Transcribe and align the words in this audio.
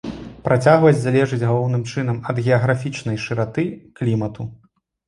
Працягласць 0.45 1.03
залежыць 1.03 1.39
галоўным 1.49 1.83
чынам 1.91 2.17
ад 2.35 2.43
геаграфічнай 2.49 3.25
шыраты, 3.29 3.71
клімату. 4.03 4.53